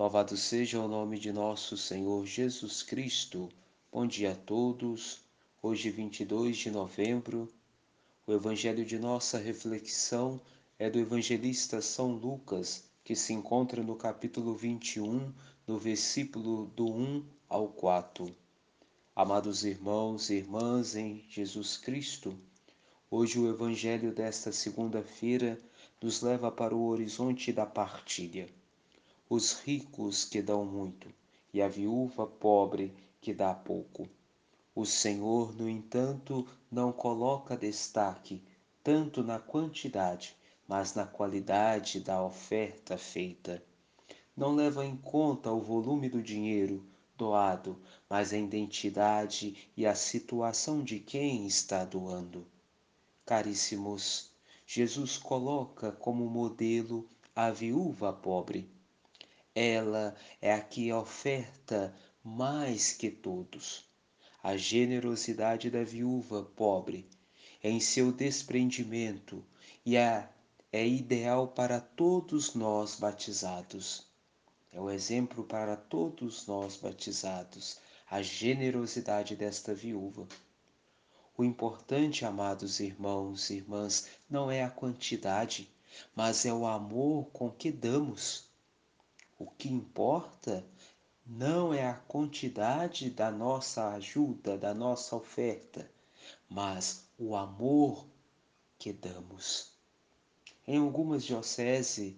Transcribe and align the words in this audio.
Louvado 0.00 0.34
seja 0.34 0.80
o 0.80 0.88
nome 0.88 1.18
de 1.18 1.30
nosso 1.30 1.76
Senhor 1.76 2.24
Jesus 2.24 2.82
Cristo. 2.82 3.50
Bom 3.92 4.06
dia 4.06 4.32
a 4.32 4.34
todos. 4.34 5.20
Hoje, 5.62 5.90
22 5.90 6.56
de 6.56 6.70
novembro, 6.70 7.52
o 8.26 8.32
evangelho 8.32 8.82
de 8.82 8.98
nossa 8.98 9.36
reflexão 9.36 10.40
é 10.78 10.88
do 10.88 10.98
evangelista 10.98 11.82
São 11.82 12.12
Lucas, 12.12 12.84
que 13.04 13.14
se 13.14 13.34
encontra 13.34 13.82
no 13.82 13.94
capítulo 13.94 14.54
21, 14.54 15.34
no 15.66 15.78
versículo 15.78 16.68
do 16.68 16.90
1 16.90 17.22
ao 17.46 17.68
4. 17.68 18.34
Amados 19.14 19.66
irmãos 19.66 20.30
e 20.30 20.36
irmãs 20.36 20.96
em 20.96 21.26
Jesus 21.28 21.76
Cristo, 21.76 22.34
hoje 23.10 23.38
o 23.38 23.50
evangelho 23.50 24.14
desta 24.14 24.50
segunda-feira 24.50 25.60
nos 26.00 26.22
leva 26.22 26.50
para 26.50 26.74
o 26.74 26.86
horizonte 26.86 27.52
da 27.52 27.66
partilha 27.66 28.48
os 29.32 29.52
ricos 29.60 30.24
que 30.24 30.42
dão 30.42 30.64
muito 30.64 31.06
e 31.54 31.62
a 31.62 31.68
viúva 31.68 32.26
pobre 32.26 32.92
que 33.20 33.32
dá 33.32 33.54
pouco. 33.54 34.08
O 34.74 34.84
Senhor, 34.84 35.54
no 35.54 35.68
entanto, 35.68 36.44
não 36.68 36.90
coloca 36.90 37.56
destaque 37.56 38.42
tanto 38.82 39.22
na 39.22 39.38
quantidade, 39.38 40.36
mas 40.66 40.96
na 40.96 41.06
qualidade 41.06 42.00
da 42.00 42.20
oferta 42.20 42.98
feita. 42.98 43.62
Não 44.36 44.52
leva 44.52 44.84
em 44.84 44.96
conta 44.96 45.52
o 45.52 45.60
volume 45.60 46.08
do 46.08 46.20
dinheiro 46.20 46.84
doado, 47.16 47.80
mas 48.08 48.32
a 48.32 48.36
identidade 48.36 49.70
e 49.76 49.86
a 49.86 49.94
situação 49.94 50.82
de 50.82 50.98
quem 50.98 51.46
está 51.46 51.84
doando. 51.84 52.44
Caríssimos, 53.24 54.32
Jesus 54.66 55.16
coloca 55.16 55.92
como 55.92 56.28
modelo 56.28 57.08
a 57.36 57.52
viúva 57.52 58.12
pobre 58.12 58.68
ela 59.60 60.16
é 60.40 60.54
a 60.54 60.60
que 60.62 60.90
oferta 60.90 61.94
mais 62.24 62.94
que 62.94 63.10
todos. 63.10 63.84
A 64.42 64.56
generosidade 64.56 65.68
da 65.68 65.84
viúva 65.84 66.42
pobre 66.56 67.06
em 67.62 67.78
seu 67.78 68.10
desprendimento 68.10 69.44
e 69.84 69.98
é, 69.98 70.26
é 70.72 70.88
ideal 70.88 71.48
para 71.48 71.78
todos 71.78 72.54
nós 72.54 72.94
batizados. 72.94 74.06
É 74.72 74.80
o 74.80 74.88
exemplo 74.88 75.44
para 75.44 75.76
todos 75.76 76.46
nós 76.46 76.78
batizados, 76.78 77.78
a 78.10 78.22
generosidade 78.22 79.36
desta 79.36 79.74
viúva. 79.74 80.26
O 81.36 81.44
importante, 81.44 82.24
amados 82.24 82.80
irmãos 82.80 83.50
e 83.50 83.56
irmãs, 83.56 84.08
não 84.28 84.50
é 84.50 84.62
a 84.62 84.70
quantidade, 84.70 85.70
mas 86.16 86.46
é 86.46 86.52
o 86.52 86.66
amor 86.66 87.26
com 87.26 87.50
que 87.50 87.70
damos. 87.70 88.49
O 89.40 89.46
que 89.46 89.72
importa 89.72 90.62
não 91.24 91.72
é 91.72 91.86
a 91.86 91.94
quantidade 91.94 93.08
da 93.08 93.30
nossa 93.30 93.88
ajuda, 93.94 94.58
da 94.58 94.74
nossa 94.74 95.16
oferta, 95.16 95.90
mas 96.46 97.08
o 97.18 97.34
amor 97.34 98.06
que 98.78 98.92
damos. 98.92 99.72
Em 100.68 100.76
algumas 100.76 101.24
dioceses, 101.24 102.14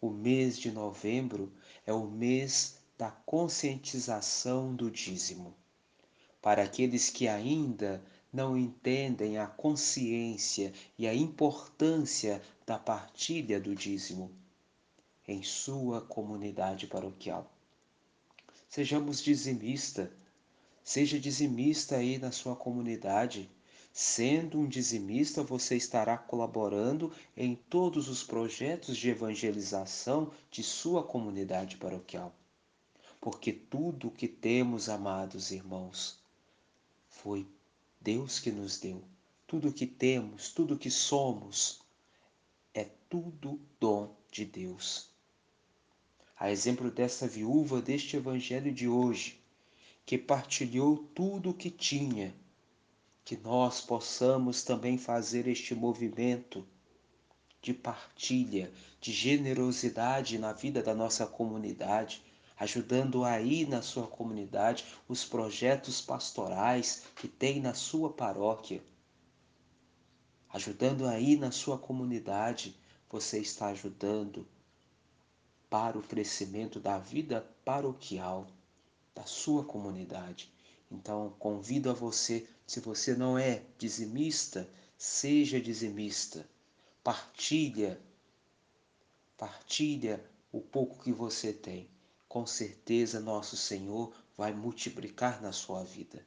o 0.00 0.10
mês 0.10 0.58
de 0.58 0.72
novembro 0.72 1.52
é 1.86 1.92
o 1.92 2.10
mês 2.10 2.80
da 2.98 3.12
conscientização 3.12 4.74
do 4.74 4.90
dízimo. 4.90 5.54
Para 6.42 6.64
aqueles 6.64 7.10
que 7.10 7.28
ainda 7.28 8.04
não 8.32 8.58
entendem 8.58 9.38
a 9.38 9.46
consciência 9.46 10.72
e 10.98 11.06
a 11.06 11.14
importância 11.14 12.42
da 12.66 12.76
partilha 12.76 13.60
do 13.60 13.72
dízimo, 13.72 14.32
em 15.28 15.42
sua 15.42 16.00
comunidade 16.00 16.86
paroquial. 16.86 17.50
Sejamos 18.68 19.20
dizimista, 19.20 20.12
seja 20.84 21.18
dizimista 21.18 21.96
aí 21.96 22.16
na 22.16 22.30
sua 22.30 22.54
comunidade. 22.54 23.50
Sendo 23.92 24.60
um 24.60 24.68
dizimista, 24.68 25.42
você 25.42 25.76
estará 25.76 26.16
colaborando 26.16 27.12
em 27.36 27.56
todos 27.56 28.08
os 28.08 28.22
projetos 28.22 28.96
de 28.96 29.08
evangelização 29.08 30.30
de 30.50 30.62
sua 30.62 31.02
comunidade 31.02 31.76
paroquial. 31.76 32.32
Porque 33.20 33.52
tudo 33.52 34.08
o 34.08 34.12
que 34.12 34.28
temos, 34.28 34.88
amados 34.88 35.50
irmãos, 35.50 36.20
foi 37.08 37.48
Deus 38.00 38.38
que 38.38 38.52
nos 38.52 38.78
deu. 38.78 39.02
Tudo 39.46 39.68
o 39.68 39.72
que 39.72 39.86
temos, 39.86 40.52
tudo 40.52 40.74
o 40.74 40.78
que 40.78 40.90
somos, 40.90 41.80
é 42.74 42.84
tudo 43.08 43.58
dom 43.80 44.14
de 44.30 44.44
Deus 44.44 45.15
a 46.38 46.50
exemplo 46.50 46.90
dessa 46.90 47.26
viúva 47.26 47.80
deste 47.80 48.16
evangelho 48.16 48.70
de 48.72 48.86
hoje, 48.86 49.40
que 50.04 50.18
partilhou 50.18 50.98
tudo 51.14 51.50
o 51.50 51.54
que 51.54 51.70
tinha, 51.70 52.34
que 53.24 53.36
nós 53.38 53.80
possamos 53.80 54.62
também 54.62 54.98
fazer 54.98 55.48
este 55.48 55.74
movimento 55.74 56.66
de 57.62 57.72
partilha, 57.72 58.70
de 59.00 59.12
generosidade 59.12 60.38
na 60.38 60.52
vida 60.52 60.82
da 60.82 60.94
nossa 60.94 61.26
comunidade, 61.26 62.22
ajudando 62.58 63.24
aí 63.24 63.66
na 63.66 63.80
sua 63.80 64.06
comunidade 64.06 64.84
os 65.08 65.24
projetos 65.24 66.00
pastorais 66.02 67.04
que 67.16 67.26
tem 67.26 67.60
na 67.60 67.72
sua 67.72 68.12
paróquia. 68.12 68.84
Ajudando 70.50 71.06
aí 71.06 71.36
na 71.36 71.50
sua 71.50 71.78
comunidade, 71.78 72.76
você 73.10 73.40
está 73.40 73.68
ajudando 73.68 74.46
para 75.68 75.98
o 75.98 76.02
crescimento 76.02 76.78
da 76.78 76.98
vida 76.98 77.46
paroquial 77.64 78.46
da 79.14 79.24
sua 79.24 79.64
comunidade. 79.64 80.52
Então, 80.90 81.34
convido 81.38 81.90
a 81.90 81.92
você, 81.92 82.46
se 82.66 82.80
você 82.80 83.14
não 83.14 83.38
é 83.38 83.62
dizimista, 83.78 84.68
seja 84.96 85.60
dizimista. 85.60 86.48
Partilha, 87.02 88.00
partilha 89.36 90.24
o 90.52 90.60
pouco 90.60 91.02
que 91.02 91.12
você 91.12 91.52
tem. 91.52 91.88
Com 92.28 92.46
certeza, 92.46 93.20
nosso 93.20 93.56
Senhor 93.56 94.12
vai 94.36 94.52
multiplicar 94.52 95.40
na 95.40 95.52
sua 95.52 95.82
vida. 95.82 96.24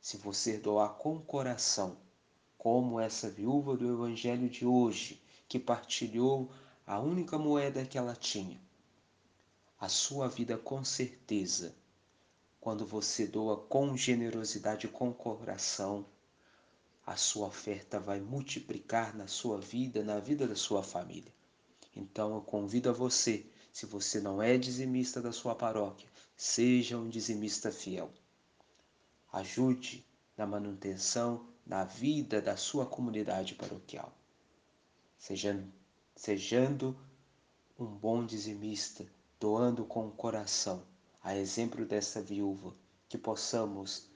Se 0.00 0.16
você 0.16 0.58
doar 0.58 0.94
com 0.94 1.20
coração, 1.20 1.96
como 2.58 2.98
essa 2.98 3.30
viúva 3.30 3.76
do 3.76 3.90
Evangelho 3.90 4.48
de 4.48 4.66
hoje, 4.66 5.22
que 5.48 5.58
partilhou 5.58 6.50
a 6.86 7.00
única 7.00 7.38
moeda 7.38 7.84
que 7.84 7.96
ela 7.96 8.14
tinha. 8.14 8.60
A 9.80 9.88
sua 9.88 10.28
vida, 10.28 10.58
com 10.58 10.84
certeza, 10.84 11.74
quando 12.60 12.86
você 12.86 13.26
doa 13.26 13.56
com 13.56 13.96
generosidade, 13.96 14.88
com 14.88 15.12
coração, 15.12 16.06
a 17.06 17.16
sua 17.16 17.48
oferta 17.48 18.00
vai 18.00 18.20
multiplicar 18.20 19.14
na 19.14 19.26
sua 19.26 19.60
vida, 19.60 20.02
na 20.02 20.18
vida 20.18 20.46
da 20.46 20.56
sua 20.56 20.82
família. 20.82 21.32
Então 21.94 22.34
eu 22.34 22.40
convido 22.40 22.88
a 22.88 22.92
você, 22.92 23.46
se 23.72 23.86
você 23.86 24.20
não 24.20 24.42
é 24.42 24.56
dizimista 24.56 25.20
da 25.20 25.32
sua 25.32 25.54
paróquia, 25.54 26.08
seja 26.36 26.96
um 26.98 27.08
dizimista 27.08 27.70
fiel. 27.70 28.10
Ajude 29.32 30.06
na 30.36 30.46
manutenção 30.46 31.46
da 31.66 31.84
vida 31.84 32.40
da 32.40 32.56
sua 32.56 32.86
comunidade 32.86 33.54
paroquial. 33.54 34.12
Seja 35.18 35.62
sejando 36.16 36.96
um 37.78 37.86
bom 37.86 38.24
dizimista, 38.24 39.04
doando 39.40 39.84
com 39.84 40.06
o 40.06 40.12
coração, 40.12 40.82
a 41.20 41.36
exemplo 41.36 41.84
dessa 41.84 42.22
viúva, 42.22 42.72
que 43.08 43.18
possamos 43.18 44.08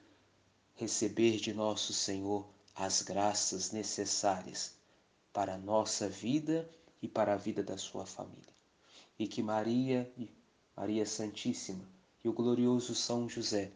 receber 0.77 1.39
de 1.39 1.53
nosso 1.53 1.93
Senhor 1.93 2.49
as 2.75 3.03
graças 3.03 3.73
necessárias 3.73 4.77
para 5.33 5.55
a 5.55 5.59
nossa 5.59 6.09
vida 6.09 6.71
e 7.03 7.09
para 7.09 7.35
a 7.35 7.37
vida 7.37 7.65
da 7.65 7.77
sua 7.77 8.07
família. 8.07 8.55
E 9.19 9.27
que 9.27 9.43
Maria, 9.43 10.11
Maria 10.77 11.05
Santíssima 11.05 11.85
e 12.25 12.29
o 12.29 12.33
glorioso 12.33 12.95
São 12.95 13.29
José, 13.29 13.73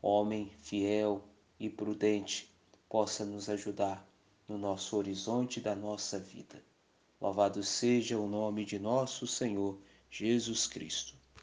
homem 0.00 0.52
fiel 0.62 1.24
e 1.58 1.68
prudente, 1.68 2.48
possa 2.88 3.24
nos 3.24 3.48
ajudar 3.48 4.06
no 4.46 4.56
nosso 4.56 4.96
horizonte 4.96 5.60
da 5.60 5.74
nossa 5.74 6.18
vida 6.18 6.69
Louvado 7.20 7.62
seja 7.62 8.18
o 8.18 8.26
nome 8.26 8.64
de 8.64 8.78
nosso 8.78 9.26
Senhor 9.26 9.78
Jesus 10.10 10.66
Cristo. 10.66 11.19